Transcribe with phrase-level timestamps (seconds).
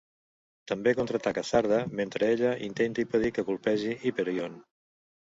[0.69, 4.57] També contraataca Zarda mentre ella intenta impedir que colpegi Hyperion.